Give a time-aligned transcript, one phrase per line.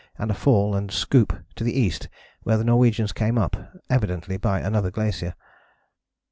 [0.17, 2.09] and a fall and a scoop to the east
[2.41, 3.55] where the Norwegians came up,
[3.87, 5.35] evidently by another glacier."